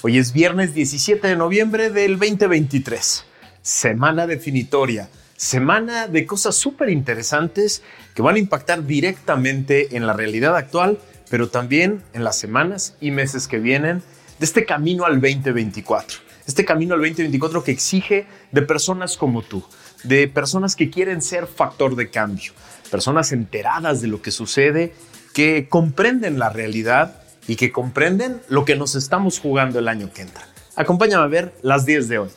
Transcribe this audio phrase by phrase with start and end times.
[0.00, 3.24] Hoy es viernes 17 de noviembre del 2023.
[3.62, 5.08] Semana definitoria.
[5.36, 7.82] Semana de cosas súper interesantes
[8.14, 13.10] que van a impactar directamente en la realidad actual, pero también en las semanas y
[13.10, 14.04] meses que vienen
[14.38, 16.18] de este camino al 2024.
[16.46, 19.64] Este camino al 2024 que exige de personas como tú,
[20.04, 22.52] de personas que quieren ser factor de cambio,
[22.88, 24.94] personas enteradas de lo que sucede,
[25.34, 30.22] que comprenden la realidad y que comprenden lo que nos estamos jugando el año que
[30.22, 30.46] entra.
[30.76, 32.28] Acompáñame a ver las 10 de hoy.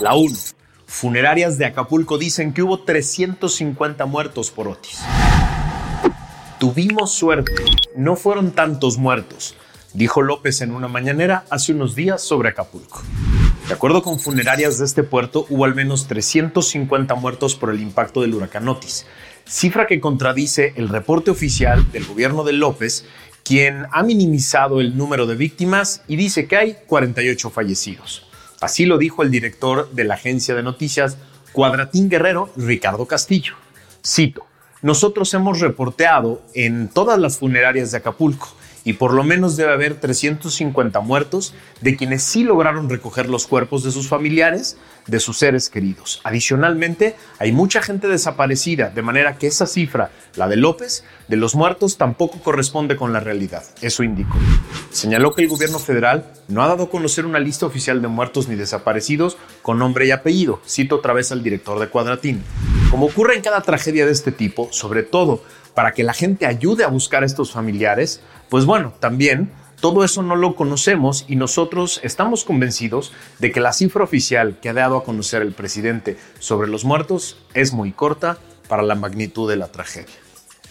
[0.00, 0.36] La 1.
[0.86, 4.98] Funerarias de Acapulco dicen que hubo 350 muertos por Otis.
[6.58, 7.64] Tuvimos suerte,
[7.96, 9.56] no fueron tantos muertos,
[9.94, 13.02] dijo López en una mañanera hace unos días sobre Acapulco.
[13.68, 18.20] De acuerdo con funerarias de este puerto, hubo al menos 350 muertos por el impacto
[18.20, 19.06] del huracán Otis,
[19.46, 23.06] cifra que contradice el reporte oficial del gobierno de López,
[23.44, 28.26] quien ha minimizado el número de víctimas y dice que hay 48 fallecidos.
[28.60, 31.18] Así lo dijo el director de la agencia de noticias
[31.52, 33.54] Cuadratín Guerrero, Ricardo Castillo.
[34.06, 34.46] Cito,
[34.82, 38.48] nosotros hemos reporteado en todas las funerarias de Acapulco
[38.84, 43.82] y por lo menos debe haber 350 muertos de quienes sí lograron recoger los cuerpos
[43.82, 44.76] de sus familiares,
[45.06, 46.20] de sus seres queridos.
[46.24, 51.54] Adicionalmente, hay mucha gente desaparecida, de manera que esa cifra, la de López, de los
[51.54, 53.64] muertos tampoco corresponde con la realidad.
[53.80, 54.36] Eso indicó.
[54.90, 58.48] Señaló que el gobierno federal no ha dado a conocer una lista oficial de muertos
[58.48, 60.60] ni desaparecidos con nombre y apellido.
[60.66, 62.42] Cito otra vez al director de Cuadratín.
[62.90, 65.42] Como ocurre en cada tragedia de este tipo, sobre todo
[65.74, 69.50] para que la gente ayude a buscar a estos familiares, pues bueno, también
[69.80, 74.68] todo eso no lo conocemos y nosotros estamos convencidos de que la cifra oficial que
[74.68, 78.38] ha dado a conocer el presidente sobre los muertos es muy corta
[78.68, 80.14] para la magnitud de la tragedia.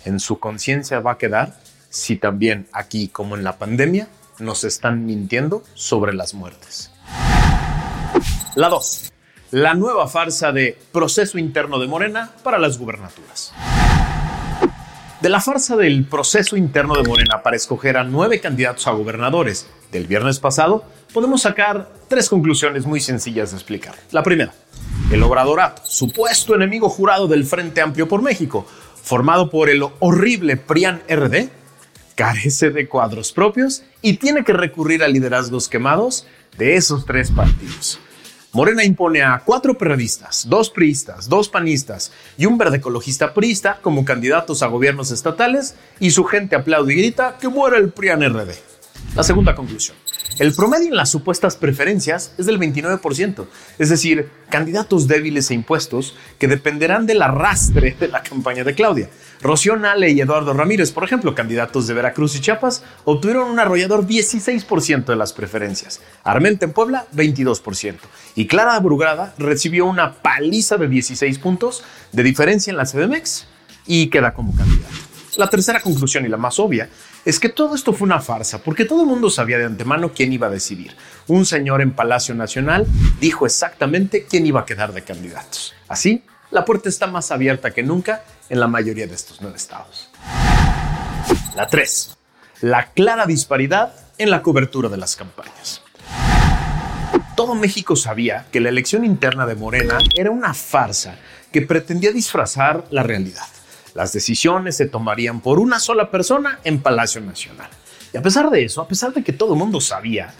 [0.05, 4.07] En su conciencia va a quedar si también aquí como en la pandemia
[4.39, 6.91] nos están mintiendo sobre las muertes.
[8.55, 9.11] La 2.
[9.51, 13.53] La nueva farsa de proceso interno de Morena para las gubernaturas.
[15.21, 19.67] De la farsa del proceso interno de Morena para escoger a nueve candidatos a gobernadores
[19.91, 20.83] del viernes pasado,
[21.13, 23.93] podemos sacar tres conclusiones muy sencillas de explicar.
[24.09, 24.51] La primera,
[25.11, 28.65] el Obradorato, supuesto enemigo jurado del Frente Amplio por México,
[29.03, 31.49] formado por el horrible PRIAN RD,
[32.15, 36.25] carece de cuadros propios y tiene que recurrir a liderazgos quemados
[36.57, 37.99] de esos tres partidos.
[38.53, 44.03] Morena impone a cuatro periodistas, dos priistas, dos panistas y un verde ecologista priista como
[44.03, 48.51] candidatos a gobiernos estatales y su gente aplaude y grita que muera el PRIAN RD.
[49.15, 49.95] La segunda conclusión.
[50.39, 53.47] El promedio en las supuestas preferencias es del 29%,
[53.77, 59.09] es decir, candidatos débiles e impuestos que dependerán del arrastre de la campaña de Claudia.
[59.41, 64.07] Rocío Nale y Eduardo Ramírez, por ejemplo, candidatos de Veracruz y Chiapas, obtuvieron un arrollador
[64.07, 66.01] 16% de las preferencias.
[66.23, 67.97] Armenta en Puebla, 22%.
[68.35, 73.47] Y Clara Brugrada recibió una paliza de 16 puntos de diferencia en la CDMX
[73.85, 74.95] y queda como candidato.
[75.37, 76.89] La tercera conclusión y la más obvia
[77.25, 80.33] es que todo esto fue una farsa, porque todo el mundo sabía de antemano quién
[80.33, 80.95] iba a decidir.
[81.27, 82.85] Un señor en Palacio Nacional
[83.19, 85.73] dijo exactamente quién iba a quedar de candidatos.
[85.87, 90.09] Así, la puerta está más abierta que nunca en la mayoría de estos nueve estados.
[91.55, 92.17] La 3.
[92.61, 95.81] La clara disparidad en la cobertura de las campañas.
[97.35, 101.15] Todo México sabía que la elección interna de Morena era una farsa
[101.51, 103.47] que pretendía disfrazar la realidad.
[103.93, 107.69] Las decisiones se tomarían por una sola persona en Palacio Nacional.
[108.13, 110.33] Y a pesar de eso, a pesar de que todo el mundo sabía,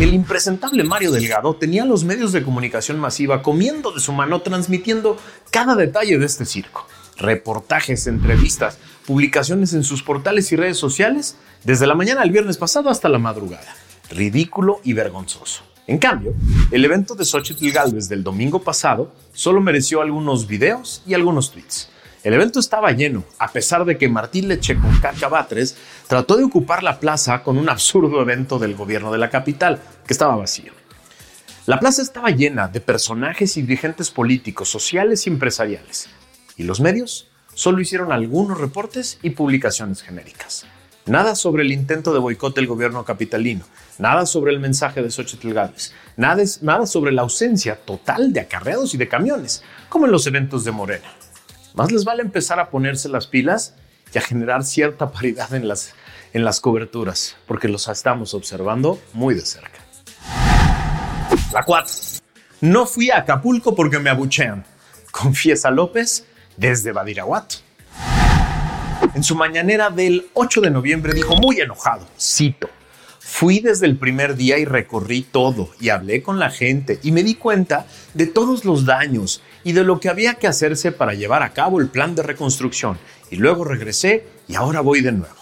[0.00, 5.16] el impresentable Mario Delgado tenía los medios de comunicación masiva comiendo de su mano, transmitiendo
[5.50, 6.86] cada detalle de este circo.
[7.18, 12.88] Reportajes, entrevistas, publicaciones en sus portales y redes sociales desde la mañana del viernes pasado
[12.90, 13.74] hasta la madrugada.
[14.10, 15.64] Ridículo y vergonzoso.
[15.86, 16.34] En cambio,
[16.70, 21.90] el evento de Xochitl Galvez del domingo pasado solo mereció algunos videos y algunos tweets.
[22.24, 25.00] El evento estaba lleno, a pesar de que Martín Leche con
[26.08, 30.12] trató de ocupar la plaza con un absurdo evento del gobierno de la capital, que
[30.12, 30.72] estaba vacío.
[31.66, 36.08] La plaza estaba llena de personajes y dirigentes políticos, sociales y empresariales,
[36.56, 40.66] y los medios solo hicieron algunos reportes y publicaciones genéricas.
[41.06, 43.64] Nada sobre el intento de boicot del gobierno capitalino,
[43.98, 48.94] nada sobre el mensaje de Xochitl Gálvez, nada, nada sobre la ausencia total de acarreados
[48.94, 51.08] y de camiones, como en los eventos de Morena.
[51.74, 53.74] Más les vale empezar a ponerse las pilas
[54.12, 55.94] y a generar cierta paridad en las,
[56.32, 59.78] en las coberturas, porque los estamos observando muy de cerca.
[61.52, 61.94] La 4.
[62.60, 64.64] No fui a Acapulco porque me abuchean,
[65.10, 66.26] confiesa López
[66.56, 67.56] desde Badiraguato.
[69.14, 72.68] En su mañanera del 8 de noviembre dijo muy enojado, cito,
[73.30, 77.22] Fui desde el primer día y recorrí todo y hablé con la gente y me
[77.22, 81.42] di cuenta de todos los daños y de lo que había que hacerse para llevar
[81.42, 82.98] a cabo el plan de reconstrucción.
[83.30, 85.34] Y luego regresé y ahora voy de nuevo.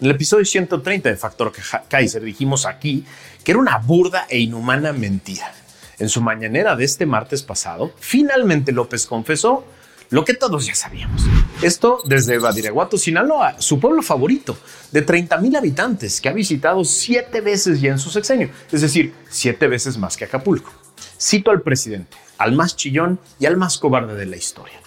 [0.00, 1.52] En el episodio 130 de Factor
[1.88, 3.04] Kaiser dijimos aquí
[3.44, 5.52] que era una burda e inhumana mentira.
[5.98, 9.66] En su mañanera de este martes pasado, finalmente López confesó
[10.10, 11.22] lo que todos ya sabíamos.
[11.62, 14.56] Esto desde Badiraguato, Sinaloa, su pueblo favorito,
[14.90, 19.14] de 30 mil habitantes, que ha visitado siete veces ya en su sexenio, es decir,
[19.28, 20.72] siete veces más que Acapulco.
[21.18, 24.80] Cito al presidente, al más chillón y al más cobarde de la historia.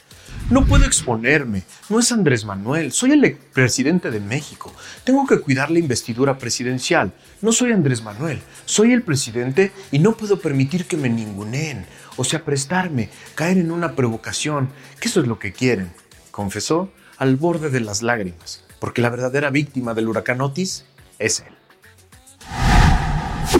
[0.49, 4.73] No puedo exponerme, no es Andrés Manuel, soy el presidente de México.
[5.05, 7.13] Tengo que cuidar la investidura presidencial.
[7.41, 11.85] No soy Andrés Manuel, soy el presidente y no puedo permitir que me ninguneen
[12.17, 14.69] o sea, prestarme, caer en una provocación,
[14.99, 15.93] que eso es lo que quieren,
[16.31, 20.85] confesó al borde de las lágrimas, porque la verdadera víctima del huracán Otis
[21.19, 21.53] es él.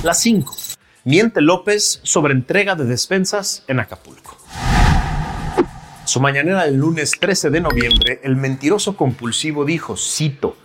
[0.04, 0.73] La 5.
[1.06, 4.38] Miente López sobre entrega de despensas en Acapulco.
[6.06, 10.56] Su mañanera del lunes 13 de noviembre, el mentiroso compulsivo dijo, cito,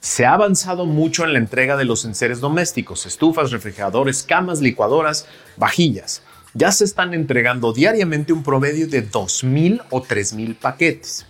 [0.00, 5.26] se ha avanzado mucho en la entrega de los enseres domésticos, estufas, refrigeradores, camas, licuadoras,
[5.56, 6.22] vajillas
[6.56, 11.26] ya se están entregando diariamente un promedio de 2.000 o 3.000 paquetes.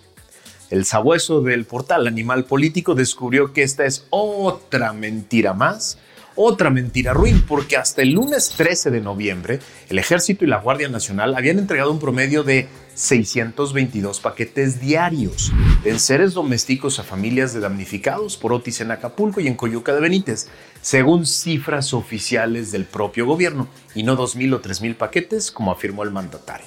[0.70, 5.98] El sabueso del portal Animal Político descubrió que esta es otra mentira más
[6.36, 10.88] otra mentira ruin, porque hasta el lunes 13 de noviembre el Ejército y la Guardia
[10.88, 15.52] Nacional habían entregado un promedio de 622 paquetes diarios
[15.82, 20.00] de seres domésticos a familias de damnificados por Otis en Acapulco y en Coyuca de
[20.00, 20.48] Benítez,
[20.80, 26.10] según cifras oficiales del propio gobierno, y no 2.000 o 3.000 paquetes, como afirmó el
[26.10, 26.66] mandatario.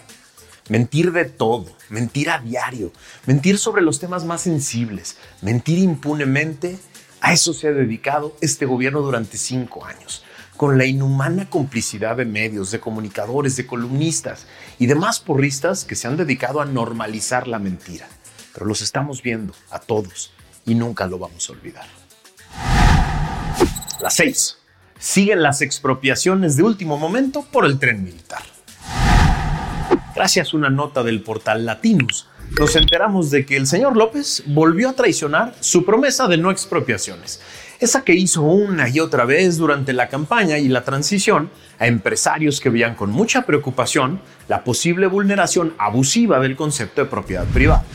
[0.69, 2.91] Mentir de todo, mentir a diario,
[3.25, 6.77] mentir sobre los temas más sensibles, mentir impunemente
[7.21, 10.23] a eso se ha dedicado este gobierno durante cinco años,
[10.55, 14.45] con la inhumana complicidad de medios, de comunicadores, de columnistas
[14.77, 18.07] y demás porristas que se han dedicado a normalizar la mentira.
[18.53, 20.31] Pero los estamos viendo a todos
[20.65, 21.85] y nunca lo vamos a olvidar.
[24.01, 24.57] La 6.
[24.97, 28.43] Siguen las expropiaciones de último momento por el tren militar.
[30.15, 32.27] Gracias a una nota del portal Latinus,
[32.57, 37.41] nos enteramos de que el señor López volvió a traicionar su promesa de no expropiaciones,
[37.79, 42.59] esa que hizo una y otra vez durante la campaña y la transición a empresarios
[42.59, 47.85] que veían con mucha preocupación la posible vulneración abusiva del concepto de propiedad privada.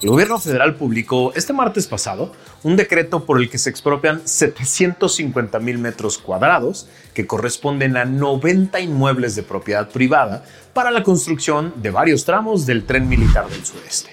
[0.00, 5.58] El gobierno federal publicó este martes pasado un decreto por el que se expropian 750
[5.58, 11.90] mil metros cuadrados, que corresponden a 90 inmuebles de propiedad privada, para la construcción de
[11.90, 14.10] varios tramos del tren militar del sureste.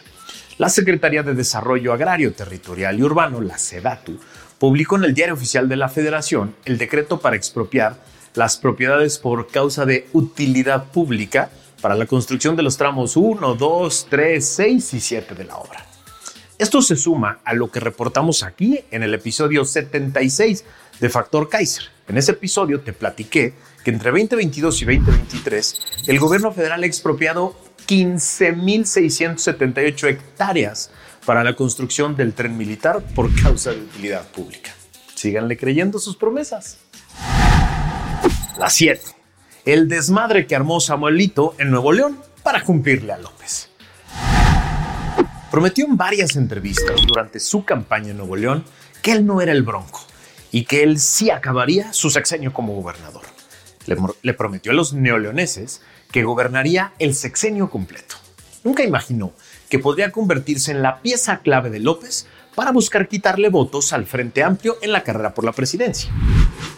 [0.58, 4.20] La Secretaría de Desarrollo Agrario, Territorial y Urbano, la SEDATU,
[4.58, 7.98] publicó en el Diario Oficial de la Federación el decreto para expropiar
[8.34, 11.52] las propiedades por causa de utilidad pública
[11.82, 15.86] para la construcción de los tramos 1, 2, 3, 6 y 7 de la obra.
[16.58, 20.64] Esto se suma a lo que reportamos aquí en el episodio 76
[21.02, 21.84] de Factor Kaiser.
[22.08, 23.54] En ese episodio te platiqué
[23.84, 30.92] que entre 2022 y 2023 el gobierno federal ha expropiado 15.678 hectáreas
[31.26, 34.72] para la construcción del tren militar por causa de utilidad pública.
[35.14, 36.78] Síganle creyendo sus promesas.
[38.58, 39.15] La 7
[39.66, 43.70] el desmadre que armó Samuelito en Nuevo León para cumplirle a López.
[45.50, 48.64] Prometió en varias entrevistas durante su campaña en Nuevo León
[49.02, 50.02] que él no era el bronco
[50.52, 53.24] y que él sí acabaría su sexenio como gobernador.
[53.88, 55.82] Le, le prometió a los neoleoneses
[56.12, 58.16] que gobernaría el sexenio completo.
[58.64, 59.34] Nunca imaginó
[59.70, 64.44] que podría convertirse en la pieza clave de López para buscar quitarle votos al Frente
[64.44, 66.12] Amplio en la carrera por la presidencia.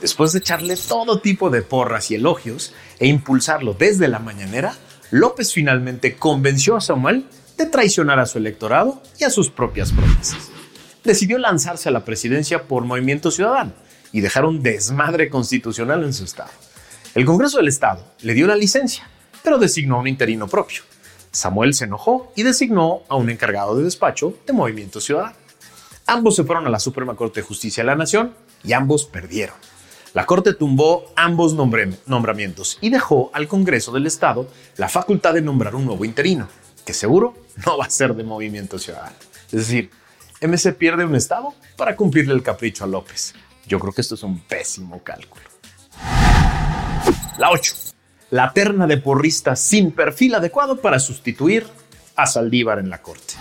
[0.01, 4.75] Después de echarle todo tipo de porras y elogios e impulsarlo desde la mañanera,
[5.09, 7.25] López finalmente convenció a Samuel
[7.57, 10.49] de traicionar a su electorado y a sus propias promesas.
[11.03, 13.73] Decidió lanzarse a la presidencia por Movimiento Ciudadano
[14.11, 16.51] y dejar un desmadre constitucional en su estado.
[17.15, 19.09] El Congreso del Estado le dio la licencia,
[19.43, 20.83] pero designó un interino propio.
[21.31, 25.35] Samuel se enojó y designó a un encargado de despacho de Movimiento Ciudadano.
[26.05, 29.55] Ambos se fueron a la Suprema Corte de Justicia de la Nación y ambos perdieron.
[30.17, 35.75] La Corte tumbó ambos nombramientos y dejó al Congreso del Estado la facultad de nombrar
[35.75, 36.47] un nuevo interino,
[36.83, 37.35] que seguro
[37.67, 39.15] no va a ser de Movimiento Ciudadano.
[39.51, 39.91] Es decir,
[40.41, 43.35] MC pierde un Estado para cumplirle el capricho a López.
[43.67, 45.45] Yo creo que esto es un pésimo cálculo.
[47.37, 47.73] La 8.
[48.31, 51.67] La terna de porristas sin perfil adecuado para sustituir
[52.15, 53.35] a Saldívar en la Corte.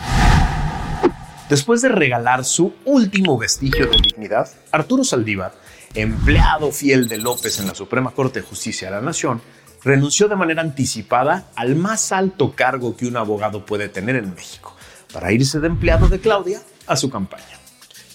[1.49, 5.54] Después de regalar su último vestigio de dignidad, Arturo Saldívar,
[5.95, 9.40] empleado fiel de López en la Suprema Corte de Justicia de la Nación,
[9.83, 14.76] renunció de manera anticipada al más alto cargo que un abogado puede tener en México,
[15.12, 17.59] para irse de empleado de Claudia a su campaña.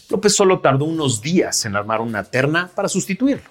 [0.09, 3.49] López solo tardó unos días en armar una terna para sustituirlo.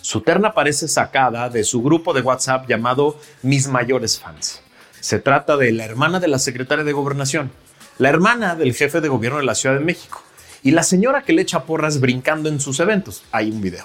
[0.00, 4.62] Su terna parece sacada de su grupo de WhatsApp llamado Mis Mayores Fans.
[4.98, 7.52] Se trata de la hermana de la secretaria de Gobernación,
[7.98, 10.22] la hermana del jefe de gobierno de la Ciudad de México
[10.62, 13.22] y la señora que le echa porras brincando en sus eventos.
[13.32, 13.84] Hay un video.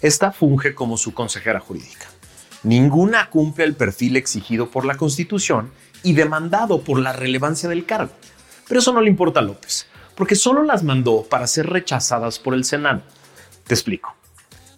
[0.00, 2.06] Esta funge como su consejera jurídica.
[2.62, 5.70] Ninguna cumple el perfil exigido por la Constitución
[6.02, 8.12] y demandado por la relevancia del cargo.
[8.68, 12.54] Pero eso no le importa a López, porque solo las mandó para ser rechazadas por
[12.54, 13.02] el Senado.
[13.66, 14.14] Te explico.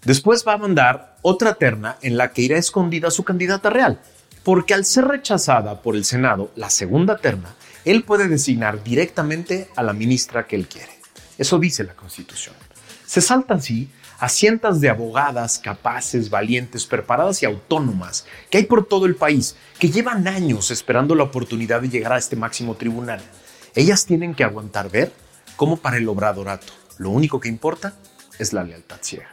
[0.05, 4.01] Después va a mandar otra terna en la que irá escondida su candidata real,
[4.45, 7.55] porque al ser rechazada por el Senado, la segunda terna,
[7.85, 10.98] él puede designar directamente a la ministra que él quiere.
[11.39, 12.55] Eso dice la Constitución.
[13.07, 18.85] Se salta así a cientos de abogadas capaces, valientes, preparadas y autónomas que hay por
[18.87, 23.21] todo el país, que llevan años esperando la oportunidad de llegar a este máximo tribunal.
[23.75, 25.13] Ellas tienen que aguantar ver
[25.57, 27.95] cómo para el obradorato lo único que importa
[28.39, 29.29] es la lealtad ciega.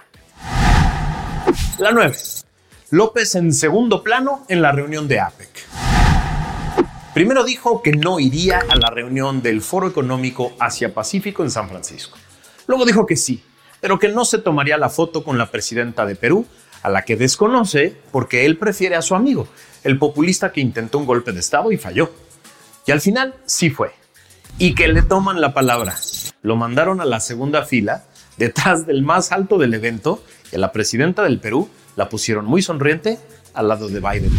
[1.80, 2.16] La 9.
[2.92, 5.85] López en segundo plano en la reunión de APEC.
[7.16, 12.18] Primero dijo que no iría a la reunión del Foro Económico Asia-Pacífico en San Francisco.
[12.68, 13.42] Luego dijo que sí,
[13.80, 16.46] pero que no se tomaría la foto con la presidenta de Perú,
[16.84, 19.48] a la que desconoce porque él prefiere a su amigo,
[19.86, 22.12] el populista que intentó un golpe de Estado y falló.
[22.86, 23.94] Y al final sí fue.
[24.58, 25.96] Y que le toman la palabra.
[26.42, 28.04] Lo mandaron a la segunda fila,
[28.36, 32.62] detrás del más alto del evento, y a la presidenta del Perú la pusieron muy
[32.62, 33.20] sonriente
[33.54, 34.32] al lado de Biden.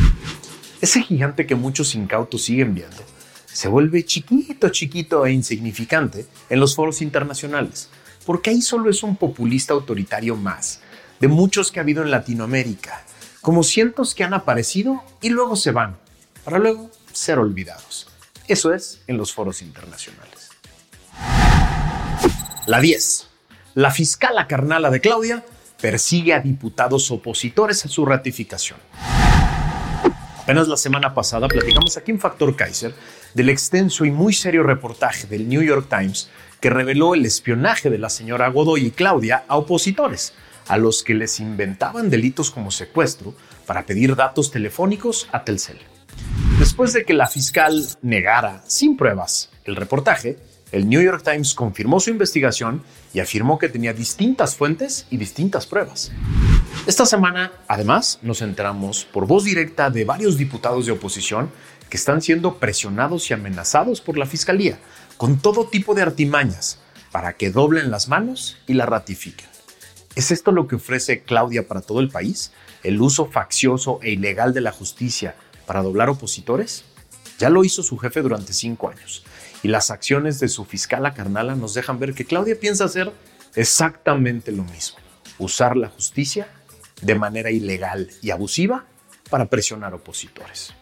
[0.81, 3.03] Ese gigante que muchos incautos siguen viendo
[3.57, 7.89] se vuelve chiquito, chiquito e insignificante en los foros internacionales,
[8.27, 10.81] porque ahí solo es un populista autoritario más,
[11.21, 13.03] de muchos que ha habido en Latinoamérica,
[13.41, 15.97] como cientos que han aparecido y luego se van,
[16.45, 18.09] para luego ser olvidados.
[18.47, 20.51] Eso es en los foros internacionales.
[22.67, 23.27] La 10.
[23.73, 25.47] La fiscal carnala de Claudia
[25.81, 28.79] persigue a diputados opositores a su ratificación.
[30.47, 32.95] Apenas la semana pasada platicamos aquí en Factor Kaiser
[33.35, 37.99] del extenso y muy serio reportaje del New York Times que reveló el espionaje de
[37.99, 40.35] la señora Godoy y Claudia a opositores,
[40.69, 43.35] a los que les inventaban delitos como secuestro
[43.67, 45.81] para pedir datos telefónicos a Telcel.
[46.61, 50.39] Después de que la fiscal negara sin pruebas el reportaje,
[50.77, 52.83] el New York Times confirmó su investigación
[53.15, 56.13] y afirmó que tenía distintas fuentes y distintas pruebas.
[56.87, 61.51] Esta semana, además, nos enteramos por voz directa de varios diputados de oposición
[61.89, 64.79] que están siendo presionados y amenazados por la Fiscalía
[65.17, 66.79] con todo tipo de artimañas
[67.11, 69.49] para que doblen las manos y la ratifiquen.
[70.15, 72.53] ¿Es esto lo que ofrece Claudia para todo el país?
[72.83, 76.85] ¿El uso faccioso e ilegal de la justicia para doblar opositores?
[77.39, 79.25] Ya lo hizo su jefe durante cinco años
[79.63, 83.13] y las acciones de su fiscal a carnala nos dejan ver que Claudia piensa hacer
[83.55, 84.99] exactamente lo mismo,
[85.39, 86.49] usar la justicia
[87.03, 88.85] de manera ilegal y abusiva
[89.31, 90.73] para presionar opositores.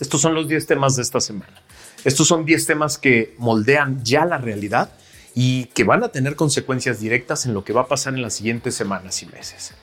[0.00, 1.62] Estos son los 10 temas de esta semana.
[2.04, 4.90] Estos son 10 temas que moldean ya la realidad
[5.34, 8.34] y que van a tener consecuencias directas en lo que va a pasar en las
[8.34, 9.74] siguientes semanas y meses.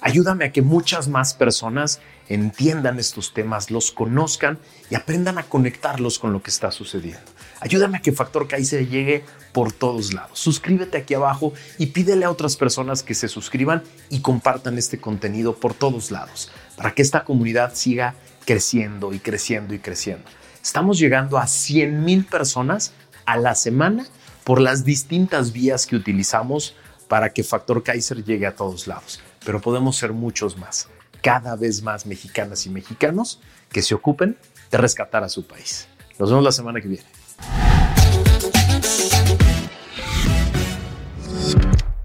[0.00, 4.58] Ayúdame a que muchas más personas entiendan estos temas, los conozcan
[4.90, 7.20] y aprendan a conectarlos con lo que está sucediendo.
[7.60, 10.38] Ayúdame a que Factor Kaiser llegue por todos lados.
[10.38, 15.56] Suscríbete aquí abajo y pídele a otras personas que se suscriban y compartan este contenido
[15.56, 18.14] por todos lados para que esta comunidad siga
[18.44, 20.24] creciendo y creciendo y creciendo.
[20.62, 22.92] Estamos llegando a 100 mil personas
[23.26, 24.06] a la semana
[24.44, 26.76] por las distintas vías que utilizamos
[27.08, 29.20] para que Factor Kaiser llegue a todos lados.
[29.44, 30.88] Pero podemos ser muchos más,
[31.22, 33.40] cada vez más mexicanas y mexicanos
[33.70, 34.36] que se ocupen
[34.70, 35.88] de rescatar a su país.
[36.18, 37.04] Nos vemos la semana que viene.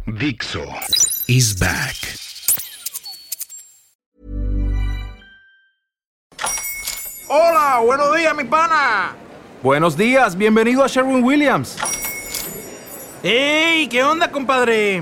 [0.05, 0.63] Dixo
[1.27, 1.95] is back.
[7.27, 9.15] Hola, buenos días, mi pana.
[9.63, 11.77] Buenos días, bienvenido a Sherwin Williams.
[13.23, 13.87] ¡Ey!
[13.87, 15.01] ¿Qué onda, compadre?